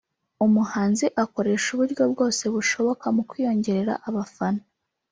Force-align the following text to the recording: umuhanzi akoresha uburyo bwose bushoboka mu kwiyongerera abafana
umuhanzi 0.45 1.05
akoresha 1.23 1.67
uburyo 1.75 2.03
bwose 2.13 2.43
bushoboka 2.53 3.05
mu 3.15 3.21
kwiyongerera 3.29 3.93
abafana 4.07 4.61